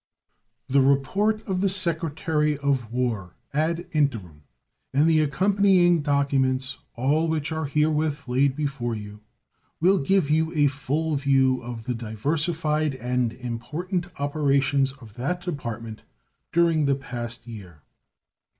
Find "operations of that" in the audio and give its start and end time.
14.17-15.41